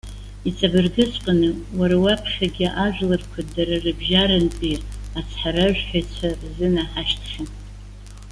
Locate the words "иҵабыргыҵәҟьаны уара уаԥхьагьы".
0.49-2.67